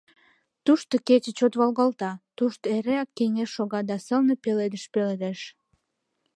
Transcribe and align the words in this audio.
Тушто 0.65 0.95
кече 1.07 1.31
чот 1.37 1.53
волгалта, 1.59 2.11
тушто 2.37 2.65
эреак 2.77 3.09
кеҥеж 3.17 3.49
шога 3.57 3.81
да 3.89 3.95
сылне 4.05 4.35
пеледыш 4.43 4.83
пеледеш. 4.93 5.39